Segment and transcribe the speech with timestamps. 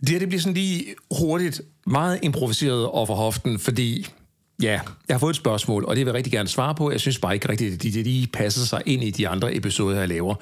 [0.00, 4.06] Det her det bliver sådan lige hurtigt, meget improviseret over for hoften, fordi
[4.62, 6.90] Ja, jeg har fået et spørgsmål, og det vil jeg rigtig gerne svare på.
[6.90, 9.98] Jeg synes bare ikke rigtigt, at de, lige passer sig ind i de andre episoder,
[9.98, 10.34] jeg laver.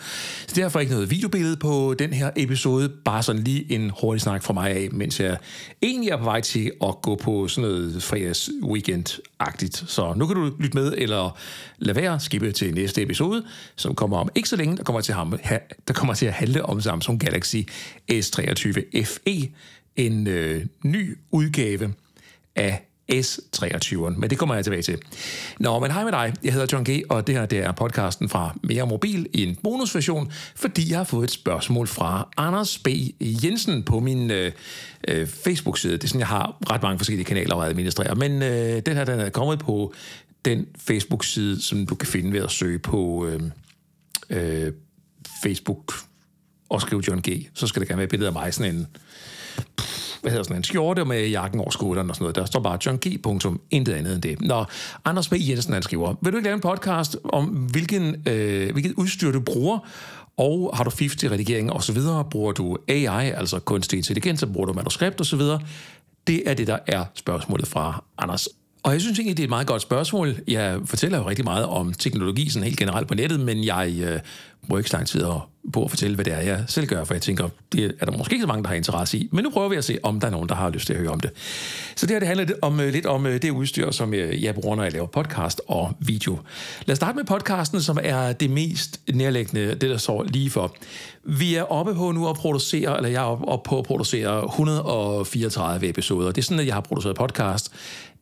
[0.46, 4.42] Så derfor ikke noget videobillede på den her episode, bare sådan lige en hurtig snak
[4.42, 5.36] fra mig af, mens jeg
[5.82, 9.84] egentlig er på vej til at gå på sådan noget fredags weekend-agtigt.
[9.86, 11.38] Så nu kan du lytte med, eller
[11.78, 13.44] lade være skippe til næste episode,
[13.76, 15.38] som kommer om ikke så længe, der kommer til, ham,
[15.88, 17.56] der kommer til at handle om Samsung Galaxy
[18.12, 19.48] S23 FE,
[19.96, 21.94] en øh, ny udgave
[22.56, 24.98] af S23'eren, men det kommer jeg tilbage til.
[25.58, 26.34] Nå, men hej med dig.
[26.44, 29.56] Jeg hedder John G., og det her det er podcasten fra Mere Mobil i en
[29.62, 32.88] bonusversion, fordi jeg har fået et spørgsmål fra Anders B.
[33.20, 34.52] Jensen på min øh,
[35.08, 35.92] øh, Facebook-side.
[35.92, 39.04] Det er sådan, jeg har ret mange forskellige kanaler at administrere, men øh, den her
[39.04, 39.94] den er kommet på
[40.44, 43.40] den Facebook-side, som du kan finde ved at søge på øh,
[44.30, 44.72] øh,
[45.42, 45.94] Facebook
[46.68, 47.46] og skrive John G.
[47.54, 48.86] Så skal det gerne være et billede af mig, sådan en
[50.26, 52.36] hvad hedder sådan en skjorte med jakken over skulderen og sådan noget.
[52.36, 53.06] Der står bare John G.
[53.70, 54.40] intet andet end det.
[54.40, 54.64] Nå,
[55.04, 55.32] Anders B.
[55.38, 59.40] Jensen han skriver, vil du ikke lave en podcast om, hvilken, øh, hvilket udstyr du
[59.40, 59.78] bruger,
[60.36, 64.40] og har du FIF til redigering og så videre, bruger du AI, altså kunstig intelligens,
[64.40, 65.60] så bruger du manuskript og så videre.
[66.26, 68.48] Det er det, der er spørgsmålet fra Anders.
[68.82, 70.34] Og jeg synes egentlig, det er et meget godt spørgsmål.
[70.48, 74.20] Jeg fortæller jo rigtig meget om teknologi sådan helt generelt på nettet, men jeg øh,
[74.66, 75.24] bruger ikke så lang tid
[75.72, 78.18] på at fortælle, hvad det er, jeg selv gør, for jeg tænker, det er der
[78.18, 80.20] måske ikke så mange, der har interesse i, men nu prøver vi at se, om
[80.20, 81.30] der er nogen, der har lyst til at høre om det.
[81.96, 84.42] Så det her det handler lidt om, øh, lidt om øh, det udstyr, som øh,
[84.42, 86.38] jeg bruger, når jeg laver podcast og video.
[86.86, 90.76] Lad os starte med podcasten, som er det mest nærliggende, det der står lige for.
[91.24, 95.88] Vi er oppe på nu at producere, eller jeg er oppe på at producere 134
[95.88, 96.32] episoder.
[96.32, 97.72] Det er sådan, at jeg har produceret podcast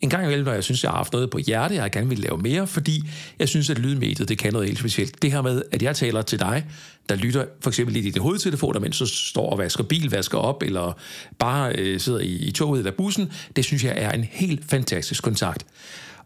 [0.05, 2.19] en gang imellem, når jeg synes, jeg har haft noget på hjerte, jeg gerne vil
[2.19, 3.03] lave mere, fordi
[3.39, 5.23] jeg synes, at lydmediet, det kan noget helt specielt.
[5.23, 6.67] Det her med, at jeg taler til dig,
[7.09, 10.63] der lytter for eksempel i dine hovedtelefoner, mens du står og vasker bil, vasker op,
[10.63, 10.93] eller
[11.39, 15.23] bare øh, sidder i, i toget eller bussen, det synes jeg er en helt fantastisk
[15.23, 15.67] kontakt.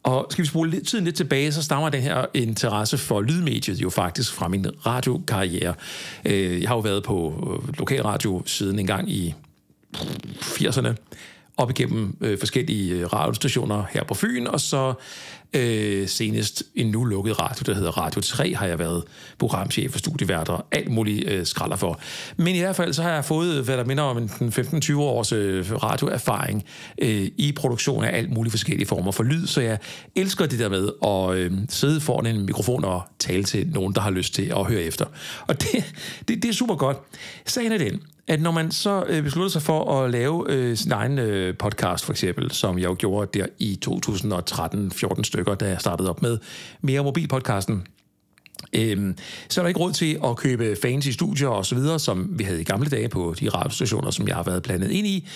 [0.02, 3.91] Og skal vi spole tiden lidt tilbage, så stammer den her interesse for lydmediet jo
[3.91, 5.74] faktisk fra min radiokarriere.
[6.24, 9.34] Øh, jeg har jo været på øh, lokalradio siden en gang i
[10.41, 10.94] 80'erne,
[11.58, 14.94] op igennem øh, forskellige øh, radiostationer her på Fyn, og så
[15.52, 19.04] øh, senest en nu lukket radio, der hedder Radio 3, har jeg været
[19.38, 22.00] programchef og studieværter, alt muligt øh, skralder for.
[22.36, 25.32] Men i hvert fald så har jeg fået, hvad der minder om en 15-20 års
[25.32, 26.64] øh, radioerfaring
[27.02, 29.78] øh, i produktion af alt muligt forskellige former for lyd, så jeg
[30.16, 34.00] elsker det der med at øh, sidde foran en mikrofon og tale til nogen, der
[34.00, 35.04] har lyst til at høre efter.
[35.47, 35.94] Og det,
[36.28, 36.97] det, det er super godt.
[37.47, 40.93] Sagen er den, at når man så øh, beslutter sig for at lave øh, sin
[40.93, 45.81] egen øh, podcast, for eksempel, som jeg jo gjorde der i 2013-14 stykker, da jeg
[45.81, 46.39] startede op med
[46.81, 47.87] Mere Mobilpodcasten,
[48.72, 49.16] Øhm,
[49.49, 52.44] så er der ikke råd til at købe fancy studier og så videre, som vi
[52.44, 55.28] havde i gamle dage på de radiostationer, som jeg har været blandet ind i.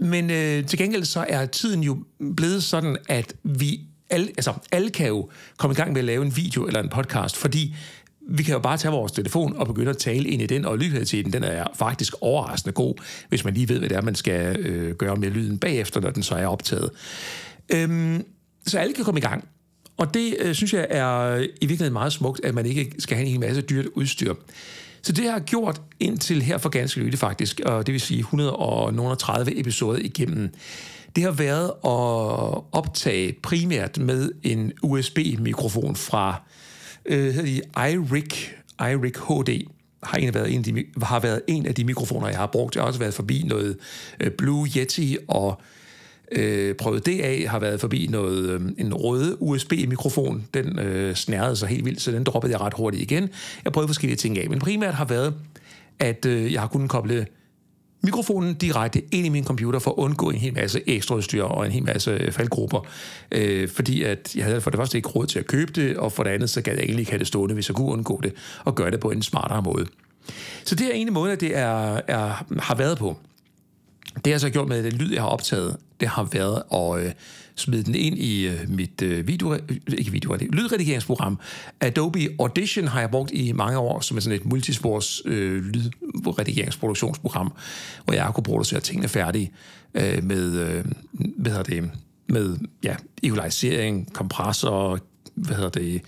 [0.00, 1.98] Men øh, til gengæld så er tiden jo
[2.36, 3.80] blevet sådan, at vi
[4.10, 6.88] alle, altså, alle kan jo komme i gang med at lave en video eller en
[6.88, 7.74] podcast, fordi
[8.28, 10.78] vi kan jo bare tage vores telefon og begynde at tale ind i den, og
[10.78, 12.94] lydkvaliteten den er faktisk overraskende god,
[13.28, 16.10] hvis man lige ved, hvad det er, man skal øh, gøre med lyden bagefter, når
[16.10, 16.90] den så er optaget.
[17.72, 18.24] Øhm,
[18.66, 19.48] så alle kan komme i gang.
[19.96, 23.16] Og det øh, synes jeg er øh, i virkeligheden meget smukt, at man ikke skal
[23.16, 24.34] have en hel masse dyrt udstyr.
[25.02, 28.18] Så det har jeg gjort indtil her for ganske nylig faktisk, og det vil sige
[28.18, 30.54] 130 episoder igennem.
[31.16, 36.42] Det har været at optage primært med en USB-mikrofon fra
[37.06, 38.24] øh, hedder de iRig,
[38.80, 39.66] iRig HD,
[40.02, 42.74] har, en været en af de, har været en af de mikrofoner, jeg har brugt.
[42.74, 43.76] Jeg har også været forbi noget
[44.20, 45.60] øh, Blue Yeti og
[46.32, 50.44] øh, prøvet det af, har været forbi noget, øh, en rød USB-mikrofon.
[50.54, 53.28] Den øh, snærede sig helt vildt, så den droppede jeg ret hurtigt igen.
[53.64, 55.34] Jeg prøvede forskellige ting af, men primært har været,
[55.98, 57.26] at øh, jeg har kunnet koble
[58.04, 61.66] mikrofonen direkte ind i min computer for at undgå en hel masse ekstra udstyr og
[61.66, 62.86] en hel masse øh, faldgrupper.
[63.32, 66.12] Øh, fordi at jeg havde for det første ikke råd til at købe det, og
[66.12, 68.20] for det andet så gad jeg egentlig ikke have det stående, hvis jeg kunne undgå
[68.22, 68.32] det,
[68.64, 69.86] og gøre det på en smartere måde.
[70.64, 73.16] Så det er en måde, at det er, er, har været på.
[74.24, 77.06] Det har så gjort med, den det lyd, jeg har optaget, det har været at
[77.06, 77.12] øh,
[77.54, 79.60] smide den ind i øh, mit øh, video, øh,
[79.98, 81.40] ikke video, lydredigeringsprogram.
[81.80, 87.52] Adobe Audition har jeg brugt i mange år, som er sådan et multispors øh, lydredigeringsproduktionsprogram,
[88.04, 89.52] hvor jeg har kunne producere tingene færdige
[89.94, 91.90] øh, med, øh, hvad hedder det,
[92.26, 94.98] med ja, equalisering, kompressor,
[95.34, 96.02] hvad hedder det,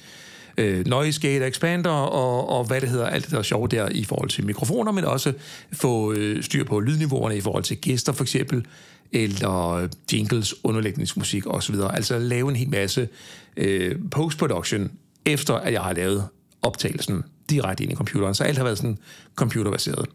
[0.58, 3.88] øh, noise gate expander og, og hvad det hedder, alt det der er sjovt der
[3.88, 5.32] i forhold til mikrofoner, men også
[5.72, 8.66] få øh, styr på lydniveauerne i forhold til gæster for eksempel,
[9.12, 11.74] eller jingles, underlægningsmusik osv.
[11.90, 13.08] Altså lave en hel masse
[13.56, 14.90] øh, post-production,
[15.24, 16.28] efter at jeg har lavet
[16.62, 18.34] optagelsen direkte ind i computeren.
[18.34, 18.98] Så alt har været sådan
[19.34, 20.06] computerbaseret.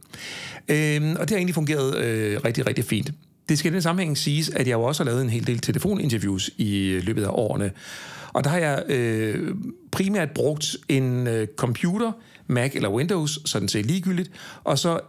[0.67, 3.11] Øh, og det har egentlig fungeret øh, rigtig, rigtig fint.
[3.49, 5.59] Det skal i den sammenhæng siges, at jeg jo også har lavet en hel del
[5.59, 7.71] telefoninterviews i øh, løbet af årene.
[8.33, 9.55] Og der har jeg øh,
[9.91, 12.11] primært brugt en øh, computer,
[12.47, 14.31] Mac eller Windows, sådan set ligegyldigt,
[14.63, 14.99] og så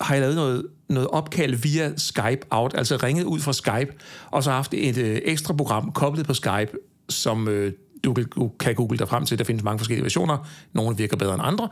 [0.00, 3.92] har jeg lavet noget, noget opkald via Skype out, altså ringet ud fra Skype,
[4.30, 6.70] og så haft et øh, ekstra program koblet på Skype,
[7.08, 7.72] som øh,
[8.04, 8.14] du
[8.60, 9.38] kan google dig frem til.
[9.38, 10.48] Der findes mange forskellige versioner.
[10.72, 11.68] Nogle virker bedre end andre.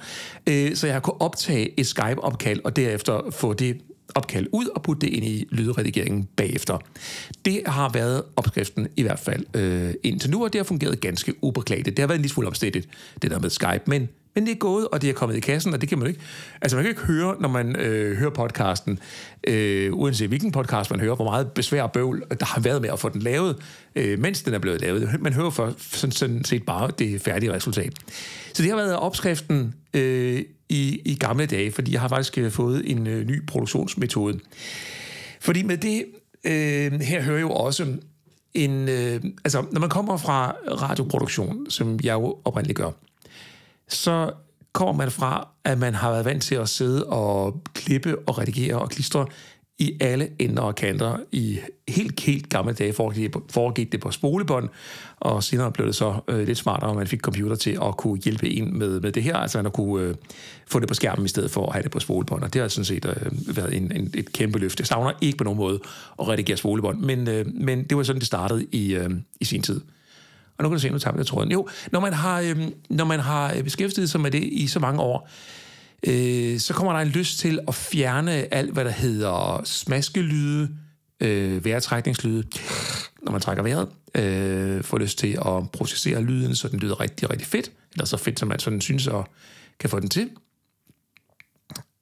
[0.47, 3.81] Øh, så jeg har kunnet optage et Skype-opkald, og derefter få det
[4.15, 6.79] opkald ud og putte det ind i lydredigeringen bagefter.
[7.45, 11.35] Det har været opskriften i hvert fald øh, indtil nu, og det har fungeret ganske
[11.43, 11.97] ubeklageligt.
[11.97, 12.89] Det har været en lille smule omstændigt,
[13.23, 15.75] det der med Skype, men men det er gået, og det er kommet i kassen,
[15.75, 16.21] og det kan man ikke...
[16.63, 18.99] Altså, man kan ikke høre, når man øh, hører podcasten,
[19.47, 22.83] øh, uanset hvilken podcast man hører, hvor meget besvær og bøvl, øh, der har været
[22.83, 23.57] med at få den lavet,
[23.97, 25.21] øh, mens den er blevet lavet.
[25.21, 27.93] Man hører for sådan, sådan set bare det færdige resultat.
[28.53, 30.43] Så det har været opskriften øh,
[30.73, 34.41] i, i gamle dage, fordi jeg har faktisk øh, fået en øh, ny produktionsmetode.
[35.41, 36.05] Fordi med det
[36.45, 37.97] øh, her hører jo også
[38.55, 38.89] en...
[38.89, 42.91] Øh, altså, når man kommer fra radioproduktion, som jeg jo oprindeligt gør,
[43.89, 44.33] så
[44.73, 48.79] kommer man fra, at man har været vant til at sidde og klippe og redigere
[48.79, 49.27] og klistre
[49.79, 51.17] i alle ender og kanter.
[51.33, 51.59] I
[51.89, 54.69] helt, helt gamle dage foregik, foregik det på spolebånd,
[55.17, 58.19] og senere blev det så øh, lidt smartere, at man fik computer til at kunne
[58.19, 60.15] hjælpe en med, med det her, altså man kunne øh,
[60.67, 62.43] få det på skærmen i stedet for at have det på spolebånd.
[62.43, 64.79] Og det har sådan set øh, været en, en, et kæmpe løft.
[64.81, 65.81] Jeg savner ikke på nogen måde
[66.21, 69.11] at redigere spolebånd, men, øh, men det var sådan, det startede i, øh,
[69.41, 69.81] i sin tid.
[70.59, 71.53] Og nu kan du se, nu tabte jeg tråden.
[71.53, 72.57] Jo, når man har, øh,
[72.91, 75.62] når man har øh, beskæftiget sig med det i så mange år, øh,
[76.07, 80.77] Øh, så kommer der en lyst til at fjerne alt, hvad der hedder smaskelyde,
[81.21, 82.45] øh, vejrtrækningslyde,
[83.23, 83.89] når man trækker vejret.
[84.15, 88.17] Øh, får lyst til at processere lyden, så den lyder rigtig, rigtig fedt, eller så
[88.17, 89.29] fedt, som man sådan synes og
[89.79, 90.31] kan få den til.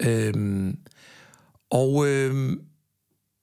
[0.03, 0.75] Øh,
[1.71, 2.57] og øh,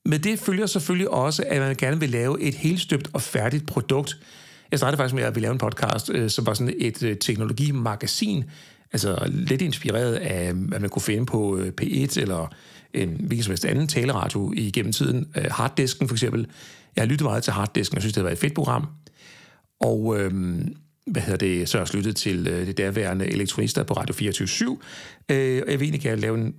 [0.04, 3.66] med det følger selvfølgelig også, at man gerne vil lave et helt støbt og færdigt
[3.66, 4.18] produkt,
[4.70, 7.16] jeg startede faktisk med at vi lave en podcast, øh, som var sådan et øh,
[7.16, 8.44] teknologimagasin,
[8.92, 12.54] altså lidt inspireret af, hvad man kunne finde på øh, P1 eller
[12.94, 15.26] en hvilken som helst anden taleradio igennem tiden.
[15.36, 16.46] Øh, harddisken for eksempel.
[16.96, 18.86] Jeg har lyttet meget til Harddisken, og synes, det har været et fedt program.
[19.80, 20.76] Og øhm,
[21.06, 24.78] hvad hedder det, så har jeg lyttet til øh, det derværende elektronister på Radio 24
[25.28, 26.54] øh, og jeg vil egentlig gerne lave en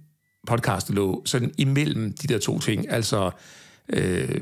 [0.47, 3.31] podcast, der lå sådan imellem de der to ting, altså
[3.93, 4.41] øh,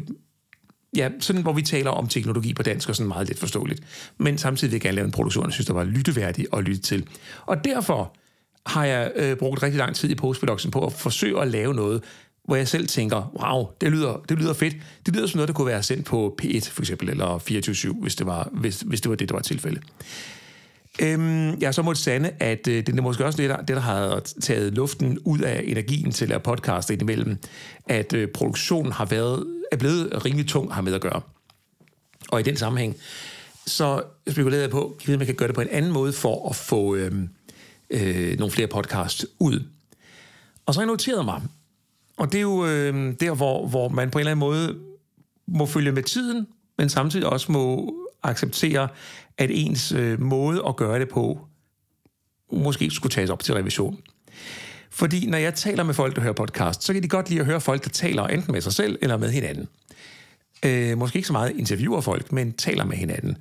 [0.95, 3.81] ja, sådan, hvor vi taler om teknologi på dansk og sådan meget lidt forståeligt.
[4.17, 6.81] Men samtidig vil jeg gerne lave en produktion, jeg synes, der var lytteværdig at lytte
[6.81, 7.07] til.
[7.45, 8.15] Og derfor
[8.65, 12.03] har jeg øh, brugt rigtig lang tid i postproduktion på at forsøge at lave noget,
[12.45, 14.75] hvor jeg selv tænker, wow, det lyder, det lyder fedt.
[15.05, 17.37] Det lyder som noget, der kunne være sendt på P1 for eksempel, eller
[17.97, 19.83] 24-7, hvis det var, hvis, hvis det var det, der var tilfældet.
[21.01, 23.67] Øhm, jeg har så måtte sande, at øh, det er måske også det der, det,
[23.67, 27.37] der har taget luften ud af energien til at podcaste indimellem,
[27.85, 31.21] at øh, produktionen har været, er blevet rimelig tung har med at gøre.
[32.29, 32.95] Og i den sammenhæng,
[33.65, 36.55] så spekulerede jeg på, at man kan gøre det på en anden måde for at
[36.55, 37.11] få øh,
[37.89, 39.63] øh, nogle flere podcasts ud.
[40.65, 41.41] Og så har jeg noteret mig,
[42.17, 44.77] og det er jo øh, der, hvor, hvor man på en eller anden måde
[45.47, 46.47] må følge med tiden,
[46.77, 47.93] men samtidig også må
[48.23, 48.87] acceptere,
[49.37, 51.39] at ens øh, måde at gøre det på
[52.51, 53.99] måske skulle tages op til revision.
[54.91, 57.45] Fordi når jeg taler med folk, der hører podcast, så kan de godt lide at
[57.45, 59.67] høre folk, der taler enten med sig selv eller med hinanden.
[60.65, 63.37] Øh, måske ikke så meget interviewer folk, men taler med hinanden.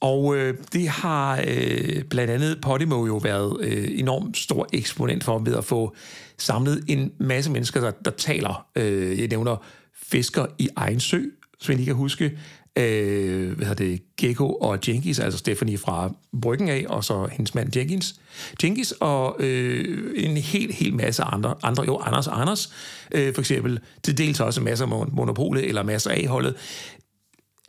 [0.00, 5.38] Og øh, det har øh, blandt andet Podimo jo været øh, enormt stor eksponent for
[5.38, 5.94] ved at få
[6.38, 8.66] samlet en masse mennesker, der, der taler.
[8.76, 9.56] Øh, jeg nævner
[9.94, 11.22] fisker i egen sø,
[11.58, 12.38] som jeg kan huske
[12.76, 17.54] øh, hvad hedder det, Gekko og Jenkins, altså Stephanie fra Bryggen af, og så hendes
[17.54, 18.20] mand Jenkins.
[18.62, 22.72] Jenkins og øh, en helt, helt masse andre, andre jo Anders Anders,
[23.12, 26.56] øh, for eksempel, til dels også masser af Monopolet eller masser af holdet.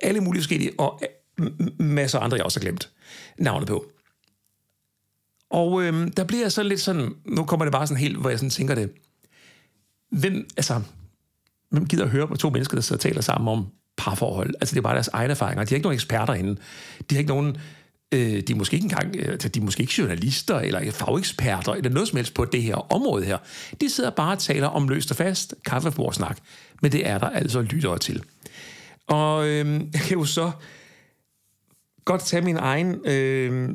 [0.02, 1.02] Alle mulige forskellige, og
[1.40, 1.48] øh,
[1.80, 2.90] masser af andre, jeg også har glemt
[3.38, 3.86] navnet på.
[5.50, 8.40] Og øh, der bliver så lidt sådan, nu kommer det bare sådan helt, hvor jeg
[8.40, 8.92] sådan tænker det,
[10.12, 10.82] hvem, altså,
[11.70, 13.68] hvem gider at høre på to mennesker, der sidder og taler sammen om
[13.98, 14.54] parforhold.
[14.62, 15.64] Altså, det er bare deres egne erfaringer.
[15.64, 16.56] De har ikke nogen eksperter inde.
[17.10, 17.58] De har ikke nogen...
[18.14, 21.74] Øh, de er måske ikke engang, øh, altså, de er måske ikke journalister eller fageksperter
[21.74, 23.38] eller noget som helst på det her område her.
[23.82, 26.38] De sidder bare og taler om løst og fast kaffebordsnak.
[26.82, 28.24] Men det er der altså lyttere til.
[29.08, 30.52] Og øh, jeg kan jo så
[32.06, 33.70] godt tage min egen øh,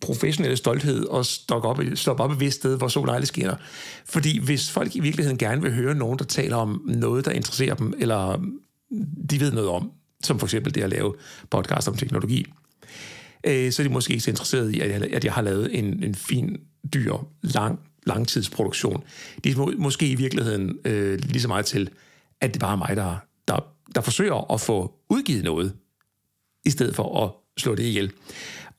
[0.00, 3.56] professionelle stolthed og stoppe op, stoppe op et vist sted, hvor solen aldrig skinner.
[4.04, 7.74] Fordi hvis folk i virkeligheden gerne vil høre nogen, der taler om noget, der interesserer
[7.74, 8.40] dem, eller
[9.30, 9.92] de ved noget om,
[10.22, 11.14] som for eksempel det at lave
[11.50, 12.46] podcast om teknologi,
[13.46, 15.78] øh, så er de måske ikke så interesserede i, at jeg, at jeg har lavet
[15.78, 16.56] en, en fin,
[16.94, 19.04] dyr, lang langtidsproduktion.
[19.44, 21.90] De er må, måske i virkeligheden øh, lige så meget til,
[22.40, 23.16] at det bare er mig, der,
[23.48, 23.58] der,
[23.94, 25.74] der forsøger at få udgivet noget,
[26.64, 28.12] i stedet for at slå det ihjel.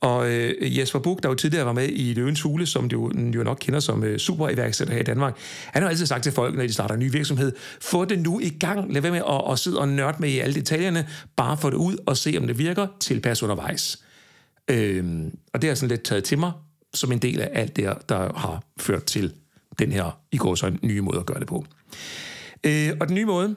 [0.00, 3.30] Og øh, Jesper Buch, der jo tidligere var med i Løvens Hule, som du mm,
[3.30, 6.32] jo nok kender som øh, super iværksætter her i Danmark, han har altid sagt til
[6.32, 9.22] folk, når de starter en ny virksomhed, få det nu i gang, lad være med
[9.28, 12.34] at, at sidde og nørde med i alle detaljerne, bare få det ud og se,
[12.38, 14.02] om det virker, tilpas undervejs.
[14.70, 15.04] Øh,
[15.52, 16.52] og det har sådan lidt taget til mig,
[16.94, 19.32] som en del af alt det, der har ført til
[19.78, 21.66] den her, i går så en ny måde at gøre det på.
[22.64, 23.56] Øh, og den nye måde,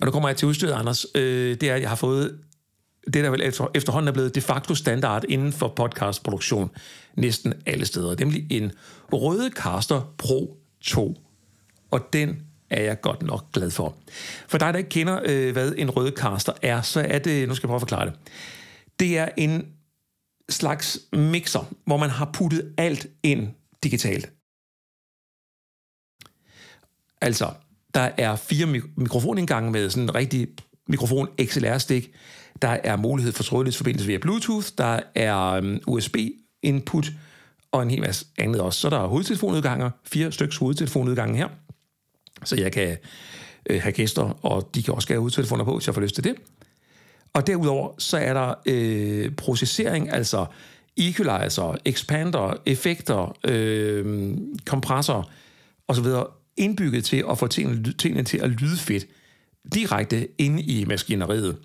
[0.00, 2.38] og nu kommer jeg til udstyret, Anders, øh, det er, at jeg har fået
[3.06, 6.70] det, der vel efter, efterhånden er blevet de facto standard inden for podcastproduktion
[7.16, 8.16] næsten alle steder.
[8.18, 8.72] Nemlig en
[9.12, 11.18] Rødecaster Pro 2.
[11.90, 13.96] Og den er jeg godt nok glad for.
[14.48, 17.66] For dig, der ikke kender, øh, hvad en Rødecaster er, så er det, nu skal
[17.66, 18.14] jeg prøve at forklare det.
[19.00, 19.66] Det er en
[20.48, 23.48] slags mixer, hvor man har puttet alt ind
[23.82, 24.32] digitalt.
[27.20, 27.52] Altså,
[27.94, 28.66] der er fire
[28.96, 30.48] mikrofonindgange med sådan en rigtig
[30.88, 32.10] mikrofon XLR-stik.
[32.62, 34.66] Der er mulighed for trådløs forbindelse via Bluetooth.
[34.78, 37.12] Der er øhm, USB-input
[37.72, 38.80] og en hel masse andet også.
[38.80, 41.48] Så der er hovedtelefonudganger, fire styks hovedtelefonudgange her,
[42.44, 42.96] så jeg kan
[43.70, 46.24] øh, have gæster, og de kan også have hovedtelefoner på, hvis jeg får lyst til
[46.24, 46.34] det.
[47.32, 50.46] Og derudover så er der øh, processering, altså
[50.96, 54.34] equalizer, expander, effekter, øh,
[54.66, 55.30] kompressor
[55.88, 56.06] osv.
[56.56, 59.06] indbygget til at få tingene, tingene til at lyde fedt
[59.74, 61.56] direkte inde i maskineriet.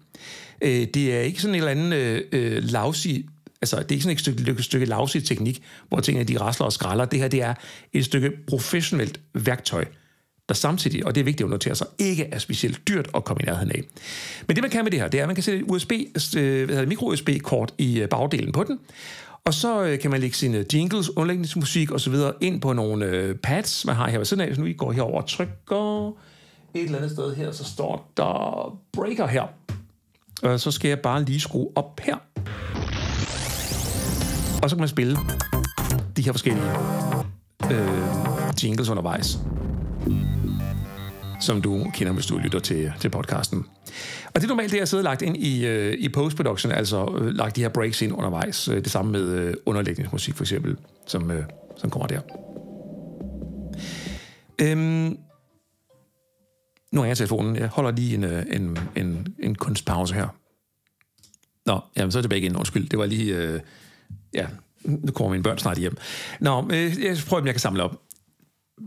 [0.62, 3.26] Øh, det er ikke sådan en eller anden øh, øh lavsig
[3.62, 6.74] altså det er ikke sådan et stykke, stykke lousy teknik, hvor tingene de rasler og
[6.74, 7.06] skralder.
[7.06, 7.54] Det her det er
[7.94, 9.86] et stykke professionelt værktøj,
[10.50, 13.42] der samtidig, og det er vigtigt at notere sig, ikke er specielt dyrt at komme
[13.44, 13.84] i nærheden af.
[14.48, 15.92] Men det man kan med det her, det er, at man kan sætte et USB,
[16.38, 18.80] øh, micro-USB-kort i øh, bagdelen på den,
[19.46, 22.16] og så øh, kan man lægge sine jingles, underlægningsmusik osv.
[22.42, 24.56] ind på nogle øh, pads, man har her ved siden af.
[24.56, 26.18] Så nu I går herover og trykker
[26.80, 29.44] et eller andet sted her, så står der breaker her.
[30.44, 32.16] Og så skal jeg bare lige skrue op her.
[34.64, 35.18] Og så kan man spille
[36.18, 36.66] de her forskellige
[37.72, 39.40] øh, jingles undervejs
[41.40, 43.66] som du kender, hvis du lytter til, til podcasten.
[44.26, 47.28] Og det er normalt det, jeg sidder lagt ind i, øh, i post-production, altså øh,
[47.36, 48.68] lagt de her breaks ind undervejs.
[48.68, 51.44] Øh, det samme med øh, underlægningsmusik for eksempel, som, øh,
[51.78, 52.20] som kommer der.
[54.62, 55.18] Øhm,
[56.92, 57.56] nu er jeg telefonen.
[57.56, 60.28] Jeg holder lige en, øh, en, en, en kunstpause her.
[61.66, 62.56] Nå, jamen, så er jeg tilbage igen.
[62.56, 63.36] Undskyld, det var lige...
[63.36, 63.60] Øh,
[64.34, 64.48] ja,
[64.86, 65.98] nu kommer mine børn snart hjem.
[66.40, 68.02] Nå, øh, jeg prøver, om jeg kan samle op.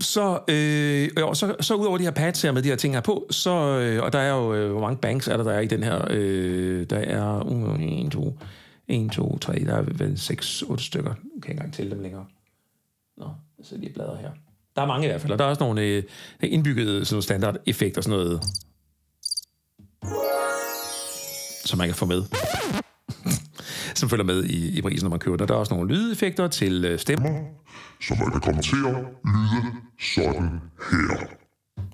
[0.00, 2.94] Så, øh, jo, så, så ud over de her pads her med de her ting
[2.94, 5.52] her på, så, øh, og der er jo, øh, hvor mange banks er der, der
[5.52, 6.04] er i den her?
[6.10, 7.40] Øh, der er
[8.06, 8.38] 1, 2,
[8.88, 11.10] 1, 2, 3, der er vel 6, 8 stykker.
[11.10, 12.26] Nu kan jeg ikke engang tælle dem længere.
[13.16, 13.24] Nå,
[13.58, 14.30] jeg sidder lige bladrer her.
[14.76, 16.02] Der er mange i hvert fald, og der er også nogle øh,
[16.42, 18.40] indbyggede sådan standard effekter og sådan noget,
[21.64, 22.22] som man kan få med.
[24.00, 25.48] som følger med i, i prisen, når man køber det.
[25.48, 27.28] Der er også nogle lydeffekter til øh, stemmer.
[28.00, 30.60] Så man kan kommentere lyde sådan
[30.90, 31.26] her.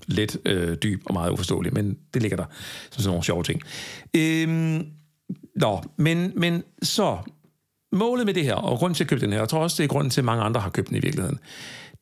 [0.06, 2.44] Lidt øh, dyb og meget uforståelig, men det ligger der
[2.90, 3.62] som sådan nogle sjove ting.
[4.16, 4.86] Øhm,
[5.56, 7.18] nå, men, men så
[7.92, 9.84] målet med det her, og grunden til at købe den her, jeg tror også, det
[9.84, 11.38] er grunden til, at mange andre har købt den i virkeligheden,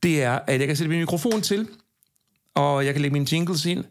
[0.02, 1.68] det er, at jeg kan sætte min mikrofon til,
[2.54, 3.84] og jeg kan lægge mine jingles ind,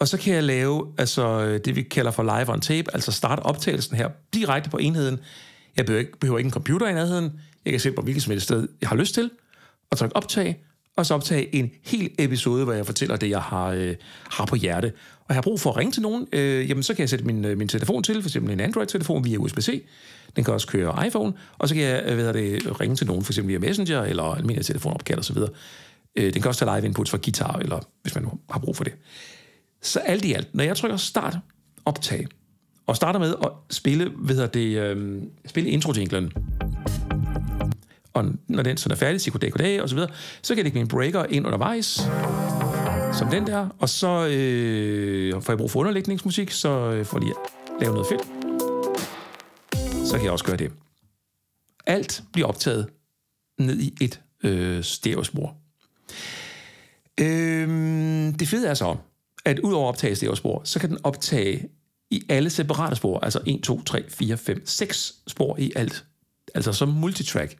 [0.00, 3.40] og så kan jeg lave altså, det, vi kalder for live on tape, altså starte
[3.40, 5.20] optagelsen her direkte på enheden.
[5.76, 7.40] Jeg behøver ikke, behøver ikke en computer i nærheden.
[7.64, 9.30] Jeg kan sætte på hvilket som helst sted, jeg har lyst til,
[9.90, 10.64] og trykke optag,
[10.98, 13.94] og så optage en hel episode, hvor jeg fortæller det, jeg har, øh,
[14.30, 14.92] har på hjerte.
[15.20, 17.24] Og jeg har brug for at ringe til nogen, øh, jamen så kan jeg sætte
[17.24, 19.84] min, øh, min telefon til, for eksempel en Android-telefon via USB-C.
[20.36, 23.24] Den kan også køre iPhone, og så kan jeg øh, hvad det, ringe til nogen,
[23.24, 25.36] for eksempel via Messenger eller almindelig telefonopkald osv.
[26.16, 28.84] Øh, den kan også tage live inputs fra guitar, eller hvis man har brug for
[28.84, 28.92] det.
[29.82, 31.38] Så alt i alt, når jeg trykker start,
[31.84, 32.26] optag,
[32.86, 36.32] og starter med at spille, hvad det, øh, spille intro-jinglen,
[38.18, 40.10] og når den sådan er færdig, siger goddag, goddag, og så videre,
[40.42, 41.86] så kan jeg lægge min breaker ind undervejs,
[43.18, 47.34] som den der, og så øh, får jeg brug for underlægningsmusik, så øh, får lige
[47.80, 48.22] lave noget fedt.
[50.08, 50.72] Så kan jeg også gøre det.
[51.86, 52.88] Alt bliver optaget
[53.58, 55.56] ned i et øh, stereospor.
[57.20, 57.68] Øh,
[58.38, 58.96] det fede er så,
[59.44, 61.68] at udover at optage stereospor, så kan den optage
[62.10, 66.04] i alle separate spor, altså 1, 2, 3, 4, 5, 6 spor i alt.
[66.54, 67.56] Altså som multitrack.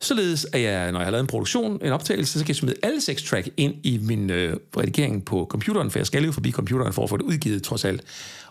[0.00, 2.74] Således at jeg, når jeg har lavet en produktion, en optagelse, så kan jeg smide
[2.82, 6.50] alle seks track ind i min øh, redigering på computeren, for jeg skal jo forbi
[6.50, 8.04] computeren for at få det udgivet trods alt.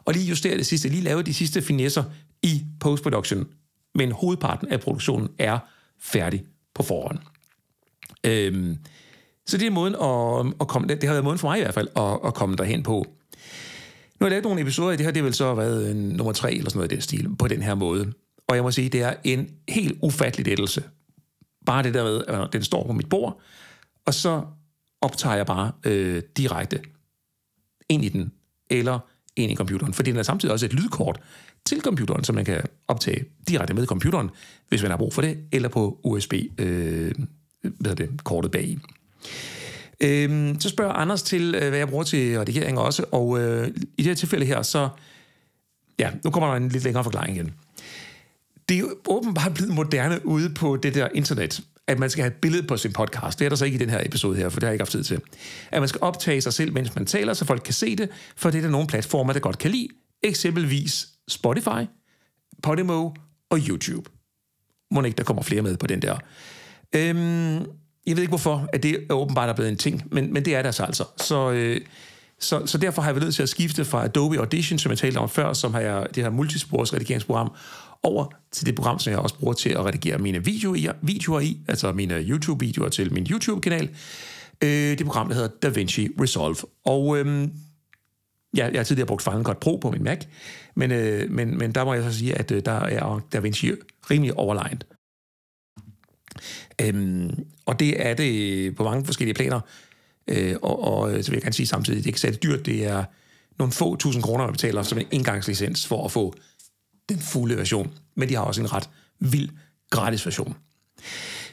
[0.05, 2.03] Og lige justere det sidste, lige lave de sidste finesser
[2.43, 3.47] i post-production.
[3.95, 5.59] Men hovedparten af produktionen er
[6.01, 6.43] færdig
[6.75, 7.19] på forhånd.
[8.23, 8.77] Øhm,
[9.45, 11.73] så det er måden at, at komme, det har været måden for mig i hvert
[11.73, 13.05] fald, at, at komme derhen på.
[14.19, 16.09] Nu har jeg lavet nogle episoder i det her, det har vel så været en
[16.09, 18.13] nummer tre eller sådan noget i den stil, på den her måde.
[18.47, 20.83] Og jeg må sige, det er en helt ufattelig lettelse.
[21.67, 23.41] Bare det der med, at den står på mit bord,
[24.05, 24.41] og så
[25.01, 26.79] optager jeg bare øh, direkte
[27.89, 28.31] ind i den,
[28.69, 29.00] eller
[29.36, 29.93] ind i computeren.
[29.93, 31.19] For den er samtidig også et lydkort
[31.65, 34.29] til computeren, så man kan optage direkte med computeren,
[34.69, 37.12] hvis man har brug for det, eller på USB, øh,
[37.62, 38.79] hvad det, kortet bagi.
[40.00, 43.71] Øhm, så spørger Anders til, øh, hvad jeg bruger til redigering også, og øh, i
[43.97, 44.89] det her tilfælde her, så,
[46.00, 47.53] ja, nu kommer der en lidt længere forklaring igen.
[48.69, 52.33] Det er jo åbenbart blevet moderne ude på det der internet, at man skal have
[52.33, 53.39] et billede på sin podcast.
[53.39, 54.81] Det er der så ikke i den her episode her, for det har jeg ikke
[54.81, 55.21] haft tid til.
[55.71, 58.50] At man skal optage sig selv, mens man taler, så folk kan se det, for
[58.50, 59.88] det er der nogle platformer, der godt kan lide.
[60.24, 61.86] Eksempelvis Spotify,
[62.63, 63.12] Podimo
[63.50, 64.09] og YouTube.
[64.91, 66.17] Må ikke, der kommer flere med på den der.
[66.95, 67.65] Øhm,
[68.07, 70.62] jeg ved ikke hvorfor, at det åbenbart er blevet en ting, men, men det er
[70.62, 71.05] der så altså.
[71.17, 71.81] Så, øh,
[72.39, 74.98] så, så derfor har jeg været nødt til at skifte fra Adobe Audition, som jeg
[74.98, 77.51] talte om før, som har jeg, det her multispors redigeringsprogram,
[78.03, 81.39] over til det program, som jeg også bruger til at redigere mine videoer i, videoer
[81.39, 83.89] i altså mine YouTube-videoer til min YouTube-kanal.
[84.63, 86.58] Øh, det program, der hedder DaVinci Resolve.
[86.86, 87.51] Og øhm,
[88.58, 90.22] ja, jeg har tidligere brugt Final Cut Pro på min Mac,
[90.75, 93.72] men, øh, men, men der må jeg så sige, at øh, der er DaVinci
[94.12, 94.86] rimelig overlegnet.
[96.82, 99.60] Øhm, og det er det på mange forskellige planer.
[100.27, 102.65] Øh, og, og øh, så vil jeg gerne sige samtidig, det er ikke særlig dyrt.
[102.65, 103.03] Det er
[103.60, 106.34] nogle få tusind kroner, man betaler som en engangslicens for at få
[107.10, 107.91] den fulde version.
[108.15, 109.50] Men de har også en ret vild
[109.89, 110.55] gratis version.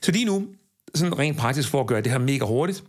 [0.03, 0.47] Så lige nu,
[0.95, 2.85] sådan rent praktisk for at gøre det her mega hurtigt,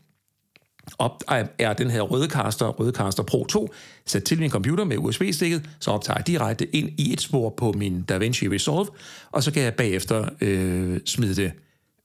[0.97, 1.23] op,
[1.59, 3.73] er den her Rødecaster, Rødecaster Pro 2,
[4.05, 7.71] sat til min computer med USB-stikket, så optager jeg direkte ind i et spor på
[7.71, 8.87] min DaVinci Resolve,
[9.31, 11.51] og så kan jeg bagefter øh, smide det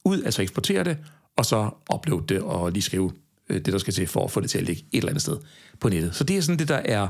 [0.05, 0.97] ud, altså eksportere det,
[1.37, 3.11] og så uploade det og lige skrive
[3.51, 5.21] Øh, det, der skal til for at få det til at ligge et eller andet
[5.21, 5.37] sted
[5.79, 6.15] på nettet.
[6.15, 7.07] Så det er sådan det, der er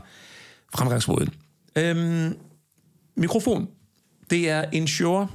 [0.75, 1.29] fremgangsmåden.
[1.75, 2.37] Øhm,
[3.15, 3.67] mikrofon.
[4.29, 5.27] Det er Ensure.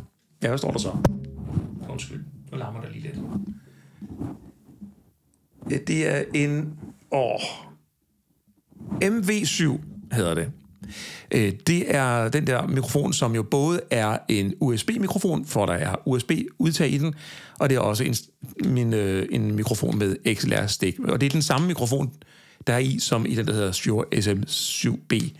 [0.42, 0.96] Ja, hvad står der så?
[1.88, 3.16] Undskyld, nu larmer der lige lidt.
[5.86, 6.78] Det er en...
[7.12, 7.40] Åh,
[9.04, 9.80] MV7
[10.12, 10.52] hedder det.
[11.30, 15.94] Øh, det er den der mikrofon, som jo både er en USB-mikrofon, for der er
[16.08, 17.14] USB-udtag i den,
[17.58, 18.14] og det er også en,
[18.64, 20.98] min, øh, en mikrofon med XLR-stik.
[20.98, 22.12] Og det er den samme mikrofon,
[22.66, 25.38] der er i, som i den, der hedder Shure SM7B,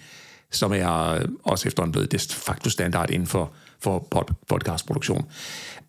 [0.50, 5.24] som er øh, også efterhånden blevet de facto standard inden for, for pod, podcastproduktion.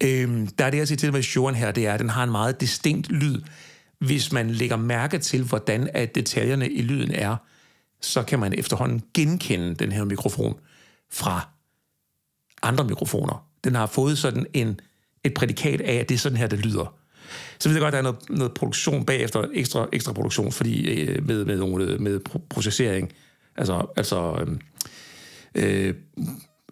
[0.03, 2.23] Øhm, der er det, jeg siger til med Shuren her, det er, at den har
[2.23, 3.41] en meget distinkt lyd.
[3.99, 7.35] Hvis man lægger mærke til, hvordan at detaljerne i lyden er,
[8.01, 10.59] så kan man efterhånden genkende den her mikrofon
[11.11, 11.49] fra
[12.61, 13.47] andre mikrofoner.
[13.63, 14.79] Den har fået sådan en,
[15.23, 16.93] et prædikat af, at det er sådan her, det lyder.
[17.59, 21.01] Så ved jeg godt, at der er noget, noget produktion bagefter, ekstra, ekstra produktion, fordi
[21.01, 23.13] øh, med, med, nogle, øh, med processering,
[23.55, 24.59] altså, altså øhm,
[25.55, 25.95] øh,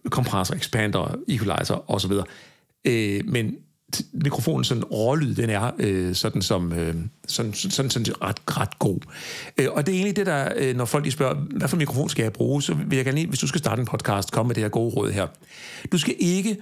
[0.09, 2.11] kompressor, expander, equalizer osv.
[2.85, 3.57] Øh, men
[4.13, 6.95] mikrofonen sådan rålyd, den er øh, sådan som øh,
[7.27, 8.99] sådan, sådan, sådan ret, ret god.
[9.57, 12.09] Øh, og det er egentlig det, der, øh, når folk de spørger, hvad for mikrofon
[12.09, 14.55] skal jeg bruge, så vil jeg gerne, hvis du skal starte en podcast, komme med
[14.55, 15.27] det her gode råd her.
[15.91, 16.57] Du skal ikke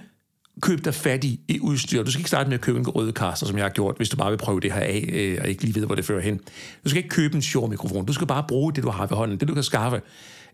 [0.62, 2.02] købe dig fat i, i udstyr.
[2.02, 4.08] Du skal ikke starte med at købe en røde kaster, som jeg har gjort, hvis
[4.08, 6.20] du bare vil prøve det her af, øh, og ikke lige ved, hvor det fører
[6.20, 6.40] hen.
[6.84, 8.06] Du skal ikke købe en sjov mikrofon.
[8.06, 10.00] Du skal bare bruge det, du har ved hånden, det du kan skaffe.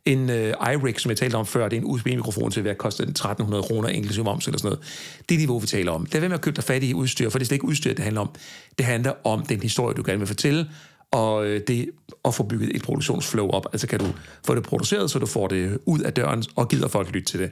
[0.04, 2.74] En øh, uh, iRig, som jeg talte om før, det er en USB-mikrofon til, hvad
[2.74, 4.84] koster 1300 kroner inklusive moms eller sådan noget.
[5.28, 6.06] Det er niveau, vi taler om.
[6.06, 7.64] Det er ved med at købe dig fat i udstyr, for det er slet ikke
[7.64, 8.30] udstyr, det handler om.
[8.78, 10.66] Det handler om den historie, du gerne vil fortælle,
[11.10, 11.90] og øh, det
[12.24, 13.66] at få bygget et produktionsflow op.
[13.72, 14.06] Altså kan du
[14.46, 17.40] få det produceret, så du får det ud af døren, og gider folk lytte til
[17.40, 17.50] det.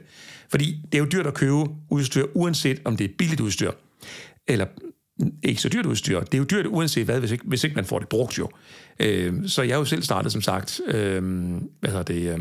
[0.49, 1.55] Fordi det er jo dyrt at købe
[1.89, 3.71] udstyr, uanset om det er billigt udstyr,
[4.47, 4.65] eller
[5.43, 6.19] ikke så dyrt udstyr.
[6.19, 8.49] Det er jo dyrt uanset hvad, hvis ikke, hvis ikke man får det brugt jo.
[8.99, 11.23] Øh, så jeg har jo selv startet, som sagt, øh,
[11.79, 12.39] hvad hedder det, øh,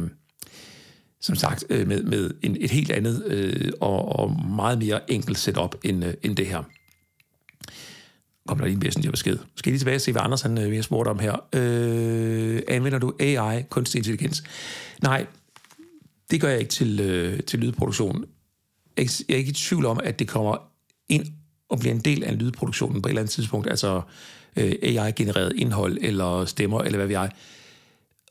[1.21, 5.39] som sagt, øh, med, med en, et helt andet øh, og, og meget mere enkelt
[5.39, 6.63] setup end, øh, end det her.
[8.49, 9.39] Kom der lige en messenger-besked.
[9.57, 11.45] Skal lige tilbage og se, hvad Anders han, øh, har spurgt om her.
[11.53, 14.45] Øh, anvender du AI, kunstig intelligens?
[15.03, 15.27] Nej,
[16.31, 18.25] det gør jeg ikke til, øh, til lydproduktion.
[18.97, 20.57] Jeg er ikke i tvivl om, at det kommer
[21.09, 21.27] ind
[21.69, 24.03] og bliver en del af lydproduktionen på et eller andet tidspunkt, altså
[24.57, 27.21] øh, AI-genereret indhold, eller stemmer, eller hvad vi er.
[27.21, 27.29] Og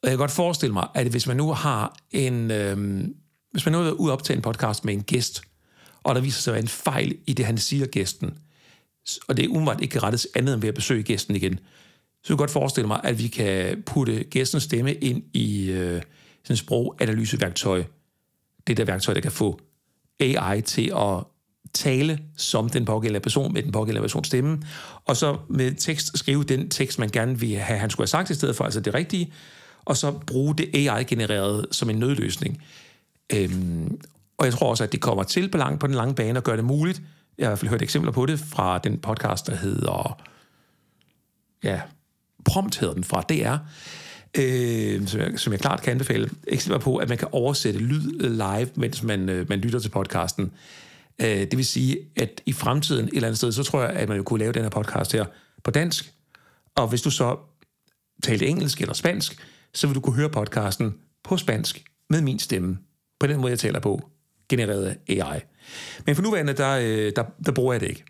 [0.03, 2.51] jeg kan godt forestille mig, at hvis man nu har en...
[2.51, 3.07] Øh,
[3.51, 5.41] hvis man nu er ude optage en podcast med en gæst,
[6.03, 8.37] og der viser sig at være en fejl i det, han siger gæsten,
[9.27, 11.59] og det er umiddelbart ikke kan rettes andet end ved at besøge gæsten igen,
[12.23, 16.01] så kan jeg godt forestille mig, at vi kan putte gæstens stemme ind i øh,
[16.43, 17.83] sådan et sproganalyseværktøj.
[18.67, 19.59] Det der værktøj, der kan få
[20.19, 21.23] AI til at
[21.77, 24.61] tale som den pågældende person med den pågældende persons stemme,
[25.05, 28.29] og så med tekst skrive den tekst, man gerne vil have, han skulle have sagt
[28.29, 29.33] i stedet for, altså det rigtige,
[29.85, 32.63] og så bruge det AI-genererede som en nødløsning.
[33.33, 33.99] Øhm,
[34.37, 36.43] og jeg tror også, at det kommer til på, lang, på den lange bane og
[36.43, 37.01] gør det muligt.
[37.37, 40.21] Jeg har i hvert fald hørt eksempler på det fra den podcast, der hedder...
[41.63, 41.81] Ja,
[42.45, 43.57] Prompt hedder den fra DR,
[44.37, 46.29] øh, som, jeg, som jeg klart kan anbefale.
[46.47, 50.51] Eksempler på, at man kan oversætte lyd live, mens man, øh, man lytter til podcasten.
[51.21, 54.09] Øh, det vil sige, at i fremtiden et eller andet sted, så tror jeg, at
[54.09, 55.25] man jo kunne lave den her podcast her
[55.63, 56.13] på dansk.
[56.75, 57.37] Og hvis du så
[58.23, 62.77] talte engelsk eller spansk, så vil du kunne høre podcasten på spansk med min stemme.
[63.19, 64.09] På den måde, jeg taler på,
[64.49, 65.39] genereret af AI.
[66.05, 68.03] Men for nuværende, der, øh, der, der bruger jeg det ikke.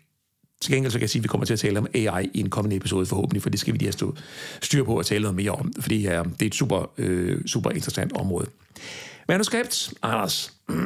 [0.60, 2.40] Til gengæld så kan jeg sige, at vi kommer til at tale om AI i
[2.40, 4.16] en kommende episode forhåbentlig, for det skal vi lige have stå
[4.62, 7.70] styr på at tale noget mere om, fordi ja, det er et super, øh, super
[7.70, 8.46] interessant område.
[9.28, 10.52] Manuskript, Anders.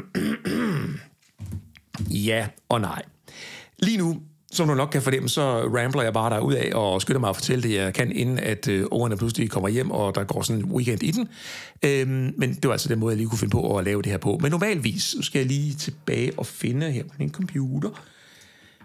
[2.10, 3.02] ja og nej.
[3.78, 7.02] Lige nu, som du nok kan fornemme, så rambler jeg bare der ud af og
[7.02, 10.14] skynder mig at fortælle det, jeg kan, inden at øh, årene pludselig kommer hjem, og
[10.14, 11.28] der går sådan en weekend i den.
[11.82, 14.10] Øhm, men det var altså den måde, jeg lige kunne finde på at lave det
[14.10, 14.38] her på.
[14.42, 17.90] Men normalvis skal jeg lige tilbage og finde her på min computer.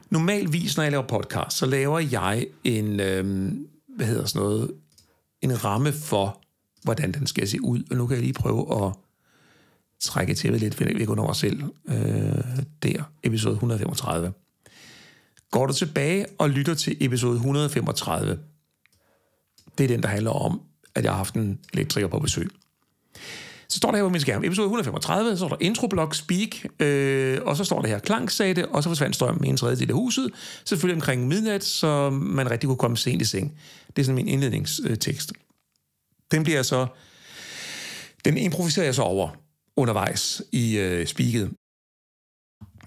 [0.09, 4.71] Normalvis, når jeg laver podcast, så laver jeg en, øhm, hvad hedder sådan noget,
[5.41, 6.41] en ramme for,
[6.83, 7.83] hvordan den skal se ud.
[7.91, 8.93] Og nu kan jeg lige prøve at
[9.99, 11.63] trække tæppet lidt, for jeg går os selv.
[11.87, 11.95] Øh,
[12.83, 14.33] der, episode 135.
[15.51, 18.39] Går du tilbage og lytter til episode 135,
[19.77, 20.61] det er den, der handler om,
[20.95, 22.49] at jeg har haft en elektriker på besøg.
[23.69, 27.39] Så står der her på min skærm, episode 135, så står der introblok speak, øh,
[27.45, 29.89] og så står der her klang, sagde det, og så forsvandt strømmen i en tredjedel
[29.89, 30.31] af huset,
[30.65, 33.57] selvfølgelig omkring midnat, så man rigtig kunne komme sent i seng.
[33.87, 35.33] Det er sådan min indledningstekst.
[36.31, 36.87] Den bliver så,
[38.25, 39.29] den improviserer jeg så over
[39.77, 41.51] undervejs i øh, speaket,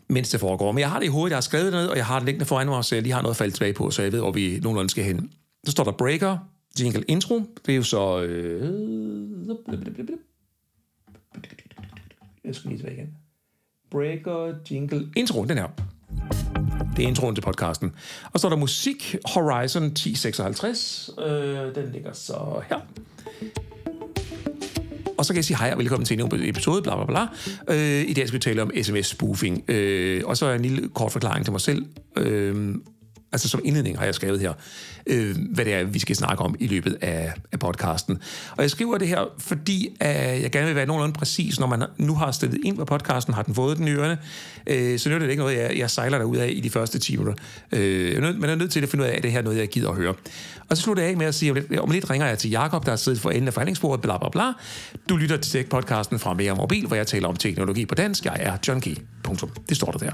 [0.08, 0.72] mens det foregår.
[0.72, 2.26] Men jeg har det i hovedet, jeg har skrevet det ned, og jeg har det
[2.26, 4.20] liggende foran mig, så jeg lige har noget at falde tilbage på, så jeg ved,
[4.20, 5.32] hvor vi nogenlunde skal hen.
[5.64, 6.38] Så står der breaker,
[6.80, 8.22] jingle intro, det er jo så...
[8.22, 8.62] Øh,
[12.44, 13.14] jeg skal lige tilbage igen.
[13.90, 15.68] Breaker, jingle, intro, den her.
[16.96, 17.92] Det er introen til podcasten.
[18.32, 21.10] Og så er der musik, Horizon 1056.
[21.18, 22.80] Øh, den ligger så her.
[25.20, 27.26] Og så kan jeg sige hej og velkommen til en episode, bla bla bla.
[27.74, 29.70] Øh, I dag skal vi tale om sms-spoofing.
[29.70, 31.86] Øh, og så er en lille kort forklaring til mig selv.
[32.16, 32.74] Øh,
[33.32, 34.52] altså som indledning har jeg skrevet her,
[35.06, 38.18] øh, hvad det er, vi skal snakke om i løbet af, af podcasten.
[38.56, 41.82] Og jeg skriver det her, fordi øh, jeg gerne vil være nogenlunde præcis, når man
[41.98, 44.18] nu har stillet ind på podcasten, har den fået den i ørerne,
[44.66, 47.16] øh, så nytter det ikke noget, jeg, jeg sejler derud af i de første 10
[47.16, 47.44] minutter.
[47.72, 49.68] Øh, man er nødt til at finde ud af, at det her er noget, jeg
[49.68, 50.14] gider at høre.
[50.70, 52.50] Og så slutter jeg af med at sige, om lidt, om lidt ringer jeg til
[52.50, 54.52] Jakob, der har siddet for enden af forhandlingsbordet, bla bla bla.
[55.08, 58.24] Du lytter til podcasten fra Mere Mobil, hvor jeg taler om teknologi på dansk.
[58.24, 58.82] Jeg er John
[59.22, 59.50] Punktum.
[59.68, 60.12] Det står der der.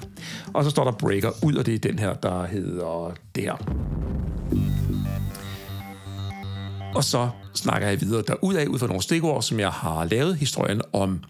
[0.55, 3.57] Og så står der breaker ud, og det er den her, der hedder det her.
[6.95, 10.83] Og så snakker jeg videre derudad, ud fra nogle stikord, som jeg har lavet historien
[10.93, 11.21] om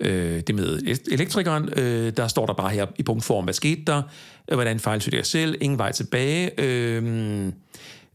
[0.00, 1.68] øh, det med elektrikeren.
[1.76, 4.02] Øh, der står der bare her i punktform, hvad skete der?
[4.48, 5.56] Øh, hvordan fejlsøgte jeg selv?
[5.60, 6.60] Ingen vej tilbage.
[6.60, 7.52] Øh,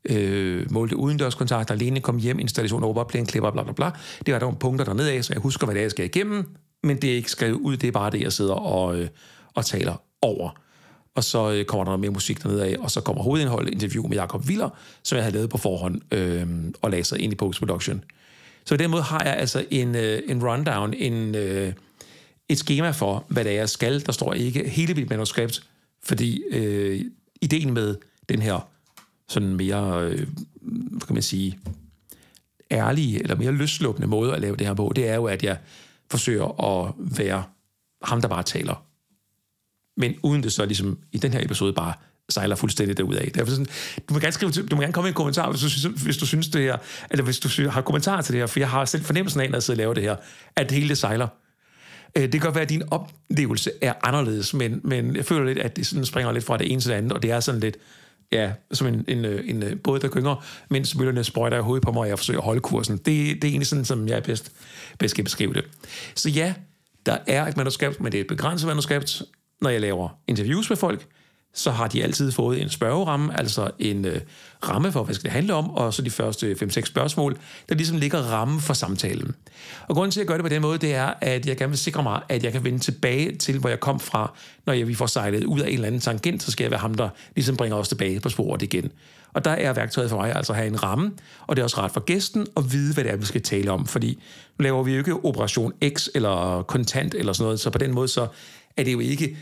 [0.10, 3.92] øh, målte udendørskontakt, alene kom hjem, installation over klipper, bla bla bla.
[4.26, 6.06] Det var der nogle punkter dernede af, så jeg husker, hvad det er, jeg skal
[6.06, 6.46] igennem,
[6.84, 9.08] men det er ikke skrevet ud, det er bare det, jeg sidder og, øh,
[9.54, 10.63] og taler over
[11.16, 14.08] og så øh, kommer der noget mere musik dernede af, og så kommer hovedindholdet interview
[14.08, 14.70] med Jakob Viller,
[15.04, 16.48] som jeg havde lavet på forhånd øh,
[16.82, 18.04] og lagde sig ind i post-production.
[18.66, 21.74] Så i den måde har jeg altså en, øh, en rundown, en, øh,
[22.50, 24.06] et schema for, hvad det er, jeg skal.
[24.06, 25.64] Der står ikke hele mit manuskript,
[26.04, 27.06] fordi øh,
[27.42, 27.96] ideen med
[28.30, 28.70] den her
[29.28, 30.28] sådan mere, øh,
[30.62, 31.60] hvad kan man sige,
[32.72, 35.58] ærlige eller mere løslukkende måde at lave det her på, det er jo, at jeg
[36.12, 37.44] forsøger at være
[38.04, 38.86] ham, der bare taler
[39.98, 41.94] men uden det så ligesom i den her episode bare
[42.30, 43.28] sejler fuldstændig derudad.
[43.34, 43.68] Derfor sådan,
[44.10, 46.18] du må gerne skrive du må gerne komme med en kommentar, hvis du, synes, hvis
[46.18, 46.78] du synes det her,
[47.12, 49.56] eller hvis du har kommentarer til det her, for jeg har selv fornemmelsen af, når
[49.56, 50.16] jeg sidder og laver det her,
[50.56, 51.28] at det hele det sejler.
[52.18, 55.60] Øh, det kan godt være, at din oplevelse er anderledes, men, men jeg føler lidt,
[55.60, 57.62] at det sådan springer lidt fra det ene til det andet, og det er sådan
[57.62, 57.78] lidt,
[58.32, 61.84] ja, som en, en, øh, en, en båd, der gynger, mens møllerne sprøjter i hovedet
[61.84, 62.98] på mig, og jeg forsøger at holde kursen.
[62.98, 64.52] Det, det er egentlig sådan, som jeg bedst,
[65.00, 65.64] bedst kan beskrive det.
[66.16, 66.54] Så ja,
[67.06, 69.22] der er et manuskript, men det er et begrænset manuskript,
[69.64, 71.08] når jeg laver interviews med folk,
[71.54, 74.22] så har de altid fået en spørgeramme, altså en øh,
[74.70, 77.38] ramme for, hvad skal det handle om, og så de første 5-6 spørgsmål,
[77.70, 79.36] der ligesom ligger ramme for samtalen.
[79.88, 81.70] Og grunden til, at jeg gør det på den måde, det er, at jeg gerne
[81.70, 84.34] vil sikre mig, at jeg kan vende tilbage til, hvor jeg kom fra,
[84.66, 86.80] når jeg, vi får sejlet ud af en eller anden tangent, så skal jeg være
[86.80, 88.92] ham, der ligesom bringer os tilbage på sporet igen.
[89.34, 91.12] Og der er værktøjet for mig altså at have en ramme,
[91.48, 93.72] og det er også ret for gæsten at vide, hvad det er, vi skal tale
[93.72, 94.20] om, fordi
[94.60, 97.94] nu laver vi jo ikke Operation X eller kontant eller sådan noget, så på den
[97.94, 98.28] måde så
[98.78, 99.38] er det jo ikke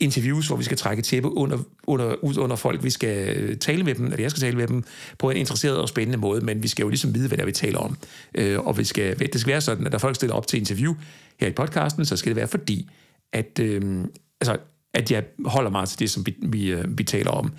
[0.00, 2.84] interviews, hvor vi skal trække tæppe under, under, ud under folk.
[2.84, 4.84] Vi skal øh, tale med dem, eller jeg skal tale med dem,
[5.18, 7.52] på en interesseret og spændende måde, men vi skal jo ligesom vide, hvad der vi
[7.52, 7.96] taler om.
[8.34, 10.94] Øh, og vi skal, det skal være sådan, at når folk stiller op til interview
[11.40, 12.88] her i podcasten, så skal det være fordi,
[13.32, 14.04] at, øh,
[14.40, 14.56] altså,
[14.94, 17.52] at jeg holder meget til det, som vi, vi, øh, vi taler om.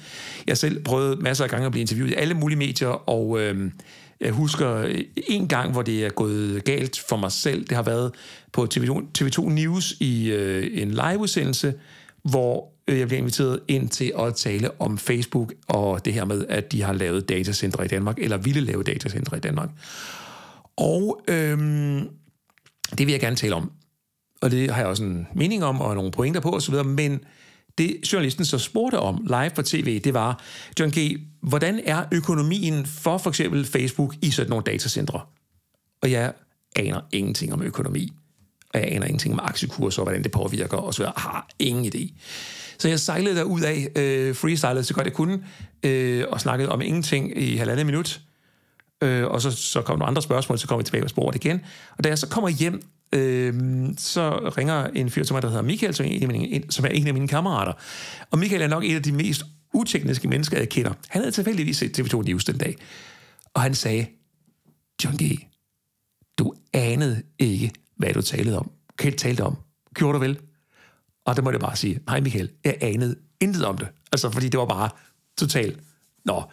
[0.47, 3.71] Jeg selv prøvet masser af gange at blive interviewet i alle mulige medier, og øh,
[4.21, 4.95] jeg husker
[5.27, 7.65] en gang, hvor det er gået galt for mig selv.
[7.65, 8.11] Det har været
[8.51, 11.73] på TV2, TV2 News i øh, en liveudsendelse,
[12.23, 16.45] hvor øh, jeg bliver inviteret ind til at tale om Facebook og det her med,
[16.49, 19.69] at de har lavet datacentre i Danmark, eller ville lave datacentre i Danmark.
[20.77, 22.09] Og øhm,
[22.97, 23.71] det vil jeg gerne tale om.
[24.41, 27.19] Og det har jeg også en mening om, og nogle pointer på osv., men
[27.77, 30.43] det journalisten så spurgte om live på tv, det var,
[30.79, 35.21] John G., hvordan er økonomien for for eksempel Facebook i sådan nogle datacentre?
[36.01, 36.33] Og jeg
[36.75, 38.13] aner ingenting om økonomi
[38.73, 41.03] og jeg aner ingenting om aktiekurser og hvordan det påvirker osv.
[41.03, 42.13] Jeg har ingen idé.
[42.79, 45.43] Så jeg sejlede der ud af, øh, freestylede så godt jeg kunne,
[45.83, 48.21] øh, og snakkede om ingenting i halvandet minut.
[49.03, 51.61] Øh, og så, så kom nogle andre spørgsmål, så kom vi tilbage på sporet igen.
[51.97, 52.81] Og da jeg så kommer hjem,
[53.13, 53.53] øh,
[53.97, 56.85] så ringer en fyr til mig, der hedder Michael, som er, en af mine, som
[56.85, 57.73] er en af mine kammerater.
[58.31, 60.93] Og Michael er nok et af de mest utekniske mennesker, jeg kender.
[61.07, 62.75] Han havde tilfældigvis set TV2 News den dag.
[63.53, 64.05] Og han sagde,
[65.03, 65.47] John G.,
[66.37, 68.71] du anede ikke, hvad du talte om.
[68.97, 69.57] Kjeld talte om.
[69.93, 70.39] Gjorde du vel?
[71.25, 73.87] Og der må jeg bare sige, hej Michael, jeg anede intet om det.
[74.11, 74.89] Altså, fordi det var bare
[75.37, 75.79] totalt
[76.27, 76.43] Nå,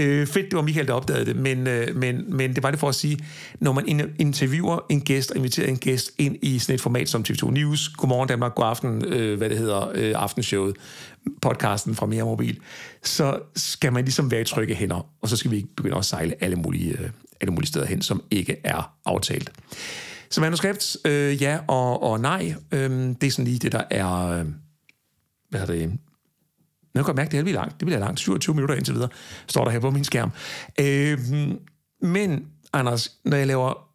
[0.00, 2.80] øh, fedt, det var Michael, der opdagede det, men, øh, men, men det var det
[2.80, 3.18] for at sige,
[3.60, 7.24] når man interviewer en gæst og inviterer en gæst ind i sådan et format som
[7.28, 10.76] TV2 News, Godmorgen Danmark, God Aften, øh, hvad det hedder, øh, aftenshowet,
[11.42, 12.58] podcasten fra Mere Mobil,
[13.02, 16.04] så skal man ligesom være i trygge hænder, og så skal vi ikke begynde at
[16.04, 19.52] sejle alle mulige, øh, alle mulige steder hen, som ikke er aftalt.
[20.34, 22.54] Så manuskript, øh, ja og, og nej.
[22.72, 24.26] Øh, det er sådan lige det, der er...
[24.26, 24.46] Øh,
[25.50, 25.90] hvad er det?
[26.94, 27.80] Nu kan jeg mærke, det er langt.
[27.80, 28.20] Det bliver langt.
[28.20, 29.08] 27 minutter indtil videre,
[29.46, 30.30] står der her på min skærm.
[30.80, 31.18] Øh,
[32.00, 33.88] men, Anders, når jeg laver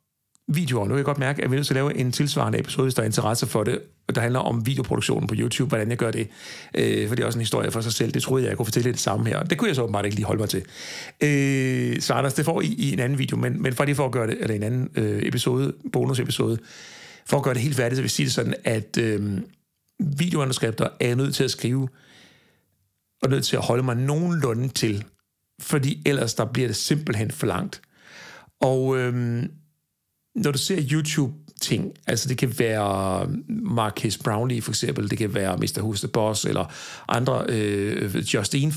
[0.50, 0.84] videoer.
[0.84, 2.86] Nu kan jeg godt mærke, at vi er nødt til at lave en tilsvarende episode,
[2.86, 3.80] hvis der er interesse for det,
[4.16, 6.28] der handler om videoproduktionen på YouTube, hvordan jeg gør det.
[6.76, 8.12] Øh, for det er også en historie for sig selv.
[8.12, 9.44] Det troede jeg, jeg kunne fortælle det samme her.
[9.44, 10.64] Det kunne jeg så åbenbart ikke lige holde mig til.
[11.22, 14.06] Øh, så Anders, det får I i en anden video, men, men for lige for
[14.06, 16.58] at gøre det, eller en anden øh, episode, bonusepisode,
[17.26, 19.38] for at gøre det helt færdigt, så vil jeg sige det sådan, at øh,
[20.00, 21.88] videoanuskripter er jeg nødt til at skrive,
[23.22, 25.04] og nødt til at holde mig nogenlunde til,
[25.62, 27.82] fordi ellers der bliver det simpelthen for langt.
[28.62, 29.44] Og øh,
[30.43, 35.58] når du ser YouTube-ting, altså det kan være Marcus Brownlee for eksempel, det kan være
[35.58, 35.80] Mr.
[35.80, 36.73] Who's the Boss, eller
[37.08, 38.73] andre, øh, Justine,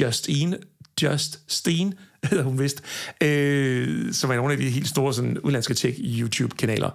[0.00, 0.58] Justine,
[1.02, 1.92] Justine
[2.24, 2.82] hedder hun vist,
[3.20, 6.90] øh, som er nogle af de helt store sådan, udlandske tech-YouTube-kanaler.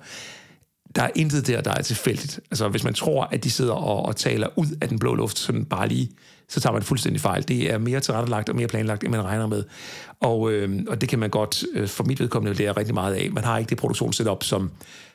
[0.95, 2.39] Der er intet der, der er tilfældigt.
[2.51, 5.39] Altså hvis man tror, at de sidder og, og taler ud af den blå luft,
[5.39, 6.11] sådan bare lige
[6.49, 7.47] så tager man fuldstændig fejl.
[7.47, 9.63] Det er mere tilrettelagt og mere planlagt, end man regner med.
[10.19, 13.31] Og, øh, og det kan man godt, øh, for mit vedkommende, lære rigtig meget af.
[13.31, 14.71] Man har ikke det produktionssetup, som,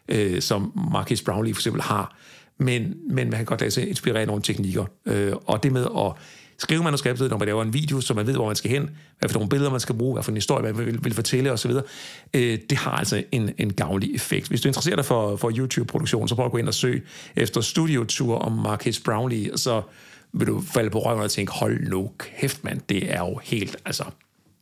[0.09, 2.17] øh, som Marcus Brownlee for eksempel har,
[2.59, 4.85] men, men man kan godt lade sig inspirere af nogle teknikker.
[5.07, 6.13] Øh, og det med at
[6.59, 9.29] skrive manuskriptet, når man laver en video, så man ved, hvor man skal hen, hvad
[9.29, 11.71] for nogle billeder man skal bruge, hvad for en historie man vil, vil fortælle osv.,
[12.35, 14.49] øh, det har altså en, en gavnlig effekt.
[14.49, 17.61] Hvis du interesserer dig for, for YouTube-produktion, så prøv at gå ind og søg efter
[17.61, 19.83] Studio Tour om Marcus Brownlee, så
[20.33, 23.77] vil du falde på røven og tænke, hold nu kæft mand, det er jo helt,
[23.85, 24.05] altså,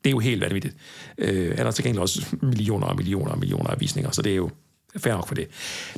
[0.05, 0.77] det er jo helt vanvittigt.
[1.19, 4.33] Øh, han har til gengæld også millioner og millioner og millioner af visninger, så det
[4.33, 4.51] er jo
[4.97, 5.49] fair nok for det.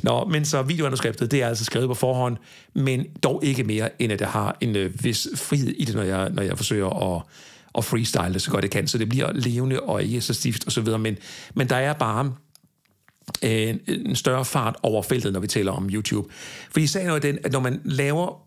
[0.03, 2.37] Nå, men så videoanuskriptet, det er altså skrevet på forhånd,
[2.73, 6.03] men dog ikke mere, end at jeg har en øh, vis frihed i det, når
[6.03, 7.23] jeg, når jeg forsøger at,
[7.77, 10.65] at freestyle det så godt jeg kan, så det bliver levende og ikke så stift
[10.65, 11.17] og så videre, men,
[11.53, 12.33] men der er bare
[13.43, 16.33] øh, en, en større fart over feltet, når vi taler om YouTube.
[16.69, 18.45] Fordi jeg sagde noget den, at når man laver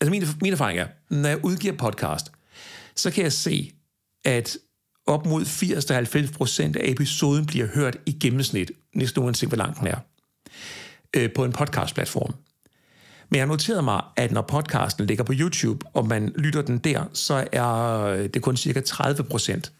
[0.00, 2.32] altså min, min erfaring er, når jeg udgiver podcast,
[2.96, 3.72] så kan jeg se,
[4.24, 4.56] at
[5.06, 9.96] op mod 80-90% af episoden bliver hørt i gennemsnit, næsten uanset hvor lang den er,
[11.16, 12.34] øh, på en podcastplatform.
[13.30, 16.78] Men jeg har noteret mig, at når podcasten ligger på YouTube, og man lytter den
[16.78, 19.72] der, så er det kun cirka 30 procent.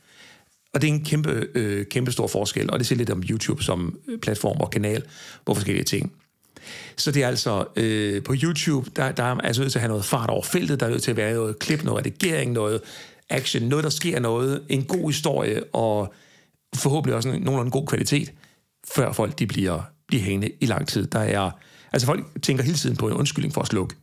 [0.74, 3.62] Og det er en kæmpe, øh, kæmpe stor forskel, og det siger lidt om YouTube
[3.62, 5.02] som øh, platform og kanal
[5.46, 6.12] på forskellige ting.
[6.96, 9.88] Så det er altså øh, på YouTube, der, der er altså nødt til at have
[9.88, 12.80] noget fart over feltet, der er nødt til at være noget klip, noget redigering, noget
[13.30, 16.14] action, noget, der sker noget, en god historie, og
[16.74, 18.32] forhåbentlig også en nogenlunde god kvalitet,
[18.94, 21.06] før folk de bliver, bliver hængende i lang tid.
[21.06, 21.50] Der er,
[21.92, 23.96] altså folk tænker hele tiden på en undskyldning for at slukke.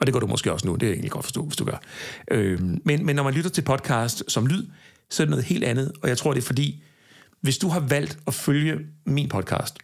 [0.00, 1.64] Og det gør du måske også nu, det er jeg egentlig godt forstå, hvis du
[1.64, 1.80] gør.
[2.30, 4.66] Øhm, men, men når man lytter til podcast som lyd,
[5.10, 6.82] så er det noget helt andet, og jeg tror, det er fordi,
[7.40, 9.78] hvis du har valgt at følge min podcast,